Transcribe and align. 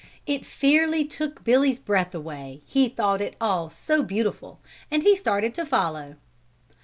It 0.25 0.47
fairly 0.47 1.05
took 1.05 1.43
Billy's 1.43 1.77
breath 1.77 2.15
away, 2.15 2.63
he 2.65 2.89
thought 2.89 3.21
it 3.21 3.35
all 3.39 3.69
so 3.69 4.01
beautiful, 4.01 4.59
and 4.89 5.03
he 5.03 5.15
started 5.15 5.53
to 5.53 5.63
follow. 5.63 6.15